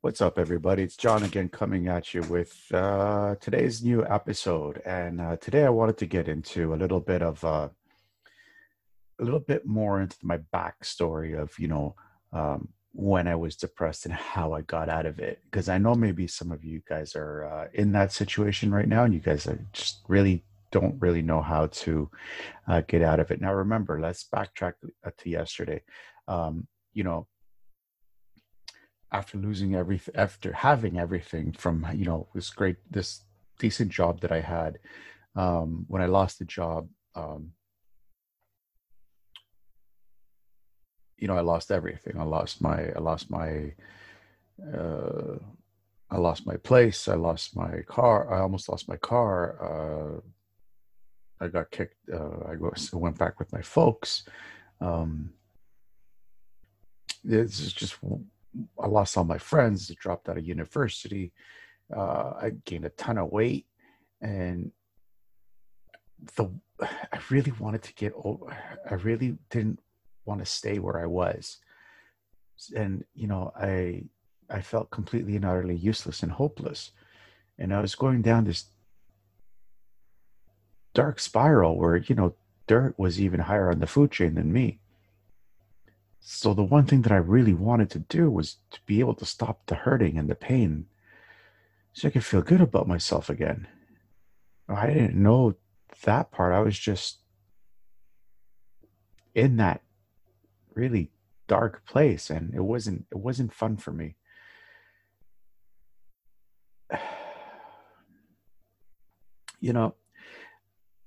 [0.00, 0.84] What's up, everybody?
[0.84, 4.80] It's John again coming at you with uh, today's new episode.
[4.86, 7.68] And uh, today I wanted to get into a little bit of uh,
[9.18, 11.96] a little bit more into my backstory of, you know,
[12.32, 15.40] um, when I was depressed and how I got out of it.
[15.50, 19.02] Because I know maybe some of you guys are uh, in that situation right now
[19.02, 22.08] and you guys are just really don't really know how to
[22.68, 23.40] uh, get out of it.
[23.40, 24.74] Now, remember, let's backtrack
[25.04, 25.82] uh, to yesterday.
[26.28, 27.26] Um, you know,
[29.12, 33.22] after losing everything after having everything from you know this great this
[33.58, 34.78] decent job that i had
[35.36, 37.52] um when i lost the job um
[41.18, 42.16] you know i lost everything.
[42.18, 43.72] I lost my i lost my
[44.74, 45.36] uh
[46.10, 47.08] i lost my place.
[47.08, 48.32] I lost my car.
[48.32, 49.36] I almost lost my car.
[49.60, 50.20] Uh
[51.44, 52.54] i got kicked uh i
[52.92, 54.24] went back with my folks.
[54.80, 55.32] Um
[57.24, 57.98] it's just
[58.80, 61.32] I lost all my friends, I dropped out of university.
[61.94, 63.66] Uh, I gained a ton of weight,
[64.20, 64.72] and
[66.36, 66.50] the
[66.82, 68.56] I really wanted to get over.
[68.88, 69.80] I really didn't
[70.24, 71.58] want to stay where I was,
[72.76, 74.04] and you know, I
[74.50, 76.92] I felt completely and utterly useless and hopeless,
[77.58, 78.64] and I was going down this
[80.94, 82.34] dark spiral where you know
[82.66, 84.80] Dirt was even higher on the food chain than me.
[86.20, 89.24] So the one thing that I really wanted to do was to be able to
[89.24, 90.86] stop the hurting and the pain
[91.92, 93.66] so I could feel good about myself again.
[94.68, 95.54] I didn't know
[96.04, 96.52] that part.
[96.52, 97.18] I was just
[99.34, 99.82] in that
[100.74, 101.10] really
[101.46, 104.16] dark place and it wasn't it wasn't fun for me.
[109.60, 109.96] You know,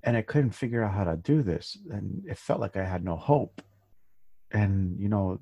[0.03, 3.01] and I couldn't figure out how to do this and it felt like I had
[3.01, 3.61] no hope
[4.53, 5.39] and you know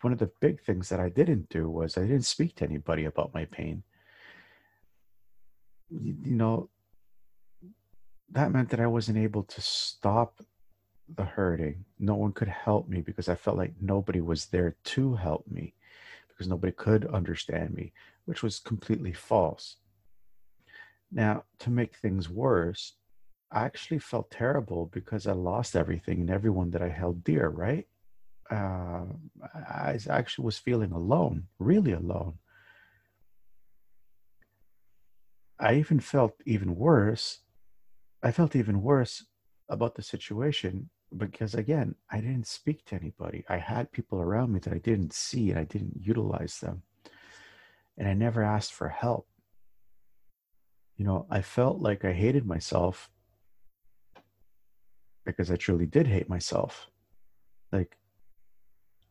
[0.00, 3.04] one of the big things that i didn't do was i didn't speak to anybody
[3.04, 3.82] about my pain.
[5.90, 6.68] You, you know
[8.30, 10.40] that meant that i wasn't able to stop
[11.16, 11.84] the hurting.
[11.98, 15.74] No one could help me because i felt like nobody was there to help me
[16.28, 17.92] because nobody could understand me
[18.24, 19.76] which was completely false.
[21.12, 22.94] Now to make things worse
[23.52, 27.86] i actually felt terrible because i lost everything and everyone that i held dear right
[28.50, 29.04] uh,
[29.54, 32.38] I actually was feeling alone, really alone.
[35.58, 37.40] I even felt even worse.
[38.22, 39.24] I felt even worse
[39.68, 43.44] about the situation because, again, I didn't speak to anybody.
[43.48, 46.82] I had people around me that I didn't see and I didn't utilize them.
[47.96, 49.28] And I never asked for help.
[50.96, 53.10] You know, I felt like I hated myself
[55.24, 56.88] because I truly did hate myself.
[57.72, 57.96] Like,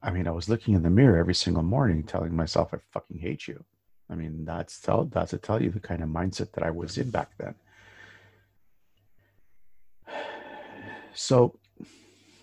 [0.03, 3.19] I mean, I was looking in the mirror every single morning, telling myself, "I fucking
[3.19, 3.64] hate you."
[4.09, 6.97] I mean, that's tell that's to tell you the kind of mindset that I was
[6.97, 7.56] in back then.
[11.16, 11.59] So,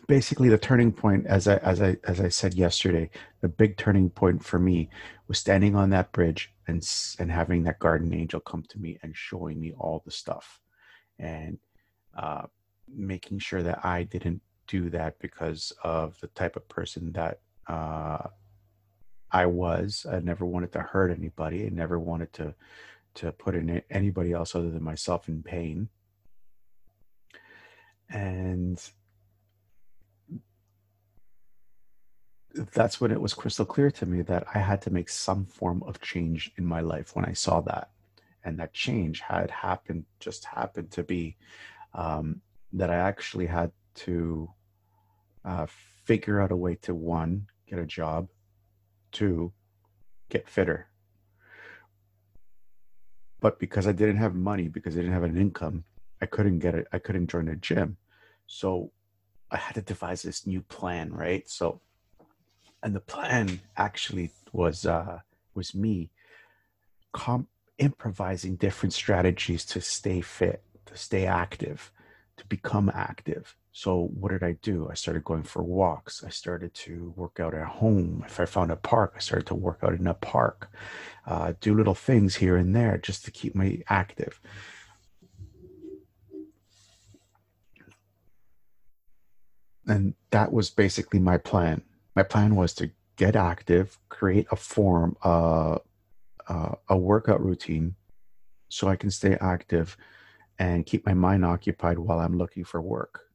[0.07, 3.11] basically, the turning point, as I as I as I said yesterday,
[3.41, 4.89] the big turning point for me
[5.29, 6.81] was standing on that bridge and
[7.19, 10.61] and having that guardian angel come to me and showing me all the stuff,
[11.19, 11.59] and
[12.17, 12.47] uh,
[12.89, 18.29] making sure that I didn't do that because of the type of person that uh,
[19.31, 20.07] I was.
[20.11, 21.67] I never wanted to hurt anybody.
[21.67, 22.55] I never wanted to
[23.13, 25.89] to put in anybody else other than myself in pain.
[28.09, 28.81] And
[32.73, 35.83] that's when it was crystal clear to me that I had to make some form
[35.85, 37.91] of change in my life when I saw that.
[38.45, 41.37] And that change had happened, just happened to be
[41.95, 42.41] um,
[42.73, 43.73] that I actually had
[44.07, 44.51] to
[45.45, 45.67] uh,
[46.05, 48.29] figure out a way to one, get a job,
[49.13, 49.53] two,
[50.29, 50.89] get fitter.
[53.41, 55.85] But because I didn't have money, because I didn't have an income,
[56.21, 56.87] I couldn't get it.
[56.93, 57.97] I couldn't join a gym.
[58.47, 58.93] So
[59.51, 61.49] I had to devise this new plan, right?
[61.49, 61.81] So,
[62.83, 65.21] and the plan actually was uh,
[65.55, 66.11] was me
[67.13, 71.93] comp- improvising different strategies to stay fit, to stay active,
[72.37, 73.57] to become active.
[73.73, 74.89] So what did I do?
[74.91, 76.25] I started going for walks.
[76.25, 78.25] I started to work out at home.
[78.27, 80.73] If I found a park, I started to work out in a park.
[81.27, 84.41] Uh, do little things here and there just to keep me active.
[89.87, 91.83] And that was basically my plan.
[92.17, 95.79] My plan was to get active, create a form, uh,
[96.49, 97.95] uh, a workout routine,
[98.69, 99.97] so I can stay active
[100.59, 103.30] and keep my mind occupied while I'm looking for work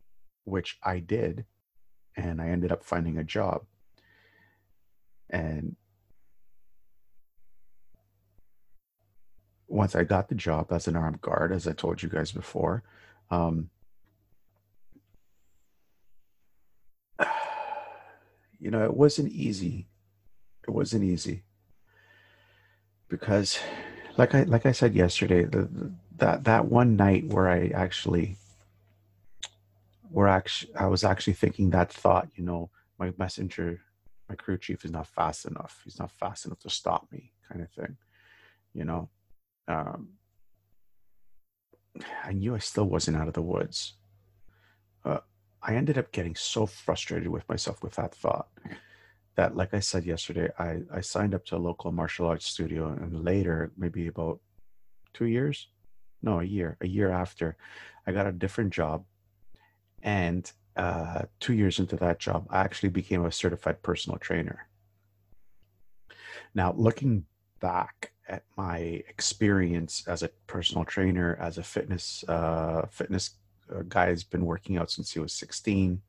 [0.45, 1.45] which I did,
[2.15, 3.65] and I ended up finding a job.
[5.29, 5.75] And
[9.67, 12.83] once I got the job as an armed guard, as I told you guys before,
[13.29, 13.69] um,
[18.59, 19.87] you know, it wasn't easy.
[20.67, 21.43] It wasn't easy
[23.09, 23.59] because,
[24.17, 28.37] like I like I said yesterday, the, the, that that one night where I actually,
[30.15, 33.81] where actually I was actually thinking that thought, you know, my messenger,
[34.29, 35.81] my crew chief is not fast enough.
[35.83, 37.97] He's not fast enough to stop me, kind of thing,
[38.73, 39.09] you know.
[39.67, 40.13] Um,
[42.23, 43.95] I knew I still wasn't out of the woods.
[45.03, 45.19] Uh,
[45.61, 48.47] I ended up getting so frustrated with myself with that thought
[49.35, 52.87] that, like I said yesterday, I, I signed up to a local martial arts studio,
[52.87, 54.39] and later, maybe about
[55.13, 55.67] two years,
[56.21, 57.57] no, a year, a year after,
[58.07, 59.03] I got a different job.
[60.05, 64.67] And uh, two years into that job, I actually became a certified personal trainer.
[66.53, 67.25] Now, looking
[67.59, 68.77] back at my
[69.09, 73.31] experience as a personal trainer, as a fitness uh, fitness
[73.73, 76.01] uh, guy has been working out since he was 16,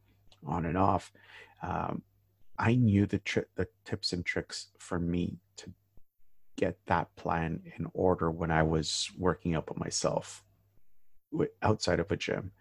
[0.46, 1.10] on and off.
[1.62, 2.02] Um,
[2.58, 5.72] I knew the tri- the tips and tricks for me to
[6.56, 10.44] get that plan in order when I was working out by myself
[11.62, 12.52] outside of a gym.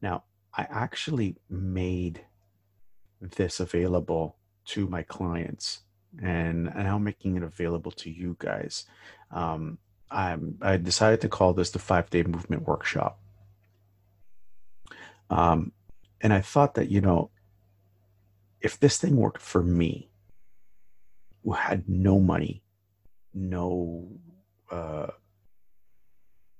[0.00, 0.24] Now,
[0.56, 2.24] I actually made
[3.20, 4.36] this available
[4.66, 5.80] to my clients
[6.22, 8.84] and, I'm making it available to you guys.
[9.30, 9.78] Um,
[10.10, 13.18] I'm, I decided to call this the five day movement workshop.
[15.28, 15.72] Um,
[16.20, 17.30] and I thought that, you know,
[18.60, 20.08] if this thing worked for me,
[21.42, 22.62] who had no money,
[23.34, 24.08] no,
[24.70, 25.08] uh,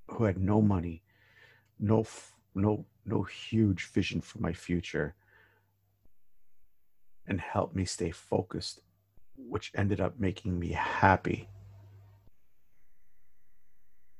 [0.08, 1.02] who had no money,
[1.78, 2.06] no,
[2.54, 5.14] no, no huge vision for my future,
[7.26, 8.80] and helped me stay focused,
[9.36, 11.48] which ended up making me happy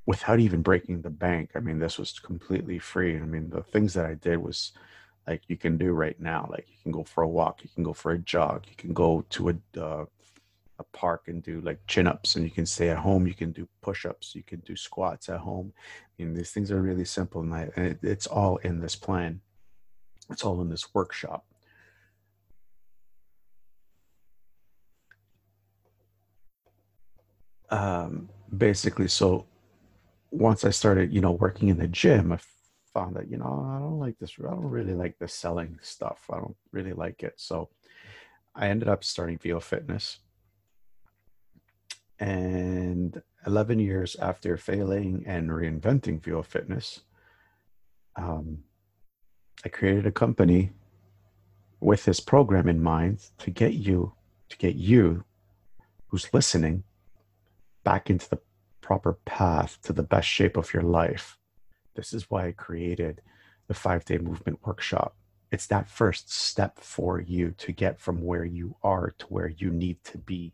[0.05, 1.51] without even breaking the bank.
[1.55, 3.17] I mean, this was completely free.
[3.17, 4.71] I mean, the things that I did was
[5.27, 6.47] like you can do right now.
[6.49, 8.93] Like you can go for a walk, you can go for a jog, you can
[8.93, 10.05] go to a uh,
[10.79, 13.27] a park and do like chin ups, and you can stay at home.
[13.27, 15.73] You can do push ups, you can do squats at home.
[16.19, 18.95] I mean, these things are really simple, and, I, and it, it's all in this
[18.95, 19.41] plan.
[20.29, 21.45] It's all in this workshop.
[27.69, 29.45] Um, basically, so
[30.31, 32.39] once I started, you know, working in the gym, I
[32.93, 34.35] found that, you know, I don't like this.
[34.39, 36.25] I don't really like the selling stuff.
[36.31, 37.33] I don't really like it.
[37.37, 37.69] So
[38.55, 40.19] I ended up starting VO Fitness.
[42.19, 47.01] And 11 years after failing and reinventing VO Fitness,
[48.15, 48.59] um,
[49.63, 50.71] I created a company
[51.79, 54.13] with this program in mind to get you,
[54.49, 55.25] to get you
[56.07, 56.83] who's listening
[57.83, 58.39] back into the
[58.81, 61.37] proper path to the best shape of your life.
[61.95, 63.21] This is why I created
[63.67, 65.15] the five day movement workshop.
[65.51, 69.71] It's that first step for you to get from where you are to where you
[69.71, 70.53] need to be,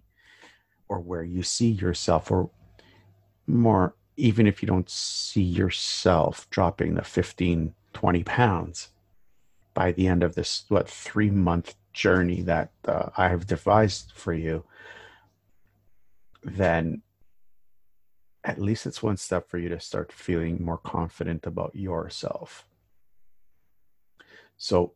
[0.91, 2.49] or where you see yourself, or
[3.47, 8.89] more, even if you don't see yourself dropping the 15, 20 pounds
[9.73, 14.33] by the end of this, what, three month journey that uh, I have devised for
[14.33, 14.65] you,
[16.43, 17.01] then
[18.43, 22.67] at least it's one step for you to start feeling more confident about yourself.
[24.57, 24.91] So,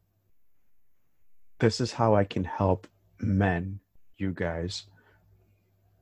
[1.60, 2.86] this is how I can help
[3.18, 3.80] men,
[4.18, 4.88] you guys,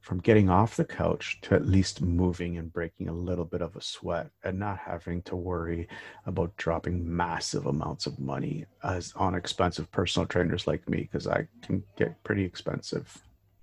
[0.03, 3.73] from getting off the couch to at least moving and breaking a little bit of
[3.77, 5.87] a sweat and not having to worry
[6.25, 11.47] about dropping massive amounts of money as on expensive personal trainers like me because I
[11.61, 13.17] can get pretty expensive.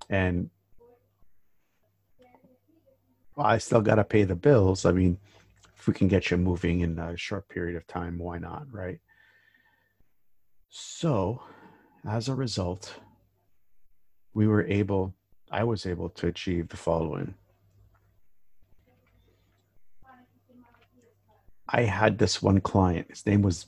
[0.08, 0.48] And
[3.36, 4.86] I still got to pay the bills.
[4.86, 5.18] I mean,
[5.76, 8.98] if we can get you moving in a short period of time, why not, right?
[10.70, 11.42] So,
[12.08, 12.94] as a result,
[14.32, 15.14] we were able,
[15.50, 17.34] I was able to achieve the following.
[21.68, 23.06] I had this one client.
[23.10, 23.66] His name was,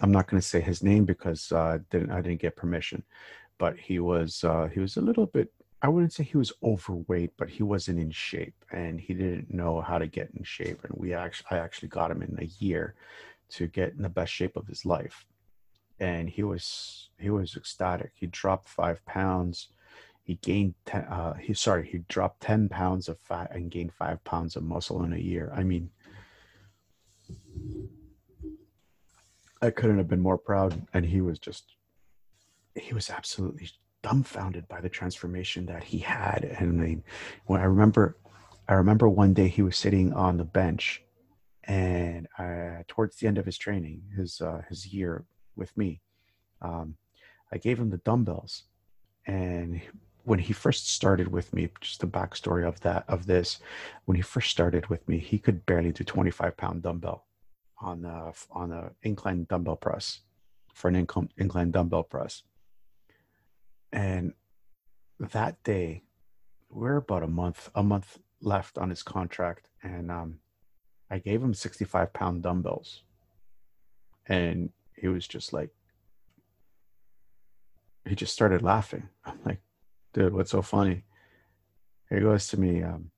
[0.00, 3.04] I'm not going to say his name because uh, didn't I didn't get permission,
[3.58, 5.52] but he was uh, he was a little bit
[5.82, 9.80] I wouldn't say he was overweight, but he wasn't in shape and he didn't know
[9.80, 10.82] how to get in shape.
[10.84, 12.94] And we actually, I actually got him in a year
[13.50, 15.26] to get in the best shape of his life.
[16.00, 18.12] And he was, he was ecstatic.
[18.14, 19.68] He dropped five pounds.
[20.26, 24.22] He gained, ten, uh, he, sorry, he dropped 10 pounds of fat and gained five
[24.24, 25.52] pounds of muscle in a year.
[25.54, 25.90] I mean,
[29.62, 30.86] I couldn't have been more proud.
[30.92, 31.76] And he was just,
[32.74, 33.70] he was absolutely
[34.02, 36.44] dumbfounded by the transformation that he had.
[36.58, 37.04] And I, mean,
[37.46, 38.16] when I remember
[38.68, 41.02] I remember one day he was sitting on the bench,
[41.64, 46.00] and I, towards the end of his training, his uh, his year with me,
[46.60, 46.96] um,
[47.52, 48.64] I gave him the dumbbells,
[49.26, 49.80] and
[50.26, 53.60] when he first started with me, just the backstory of that of this,
[54.06, 57.26] when he first started with me, he could barely do 25 pound dumbbell
[57.80, 60.22] on a, on a incline dumbbell press
[60.74, 62.42] for an incline, incline dumbbell press.
[63.92, 64.32] And
[65.20, 66.02] that day,
[66.70, 70.40] we're about a month a month left on his contract, and um,
[71.08, 73.04] I gave him 65 pound dumbbells,
[74.26, 75.70] and he was just like,
[78.08, 79.08] he just started laughing.
[79.24, 79.60] I'm like,
[80.16, 81.04] dude, what's so funny?
[82.08, 83.10] He goes to me, um,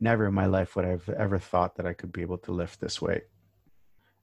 [0.00, 2.52] never in my life would I have ever thought that I could be able to
[2.52, 3.24] lift this weight.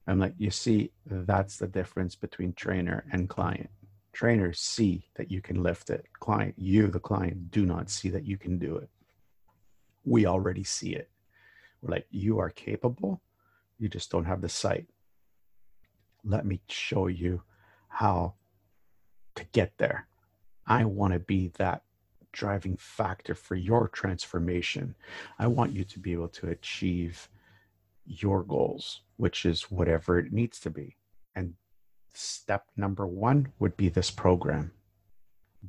[0.08, 3.70] I'm like, you see, that's the difference between trainer and client.
[4.12, 6.08] Trainers see that you can lift it.
[6.20, 8.89] Client, you, the client, do not see that you can do it.
[10.04, 11.12] We already see it.
[11.80, 13.22] We're like, you are capable,
[13.78, 14.88] you just don't have the sight.
[16.24, 17.44] Let me show you
[17.88, 18.34] how
[19.36, 20.08] to get there.
[20.66, 21.84] I want to be that
[22.31, 24.95] driving factor for your transformation.
[25.38, 27.29] I want you to be able to achieve
[28.05, 30.95] your goals, which is whatever it needs to be.
[31.36, 31.53] And
[32.13, 34.71] step number one would be this program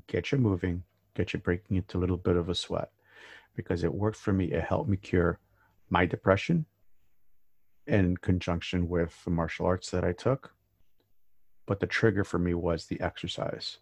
[0.07, 2.91] get you moving, get you breaking into a little bit of a sweat
[3.57, 4.53] because it worked for me.
[4.53, 5.41] It helped me cure
[5.89, 6.67] my depression
[7.87, 10.55] in conjunction with the martial arts that I took.
[11.67, 13.79] But the trigger for me was the exercise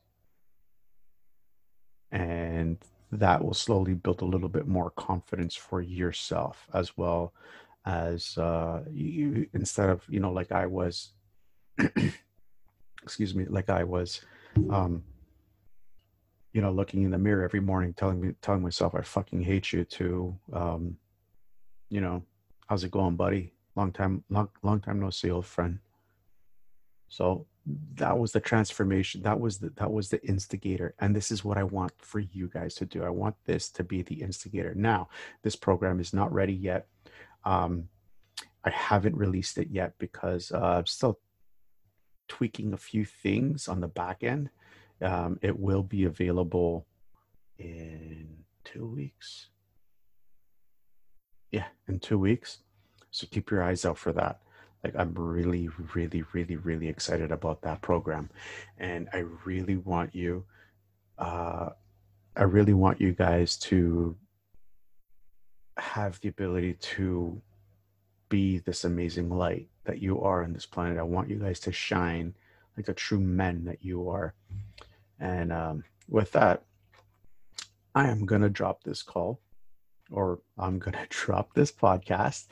[2.11, 2.79] and
[3.13, 7.33] that will slowly build a little bit more confidence for yourself as well
[7.87, 11.13] as uh, you instead of you know like I was
[13.03, 14.21] excuse me like I was
[14.71, 15.03] um,
[16.53, 19.73] you know looking in the mirror every morning telling me telling myself I fucking hate
[19.73, 20.97] you to um,
[21.89, 22.23] you know
[22.67, 23.53] how's it going buddy?
[23.75, 25.79] Long time long long time no see old friend.
[27.09, 27.47] So
[27.95, 31.59] that was the transformation that was the that was the instigator and this is what
[31.59, 33.05] i want for you guys to do.
[33.05, 34.75] I want this to be the instigator.
[34.75, 35.09] Now
[35.43, 36.87] this program is not ready yet.
[37.45, 37.89] Um,
[38.65, 41.19] i haven't released it yet because uh, i'm still
[42.29, 44.51] tweaking a few things on the back end.
[45.01, 46.87] Um, it will be available
[47.59, 48.29] in
[48.65, 49.49] two weeks.
[51.51, 52.59] Yeah in two weeks.
[53.11, 54.41] So keep your eyes out for that
[54.85, 58.31] like i'm really really really really excited about that program.
[58.79, 60.45] And i really want you
[61.19, 61.71] uh
[62.37, 64.17] i really want you guys to
[65.77, 67.41] have the ability to
[68.29, 70.99] be this amazing light that you are on this planet.
[70.99, 72.35] I want you guys to shine
[72.77, 74.35] like the true men that you are.
[75.19, 76.63] And um, with that
[77.95, 79.41] i am going to drop this call
[80.11, 82.47] or i'm going to drop this podcast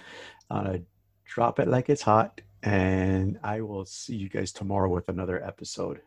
[0.51, 0.81] on a
[1.27, 2.41] drop it like it's hot.
[2.63, 6.01] And I will see you guys tomorrow with another episode.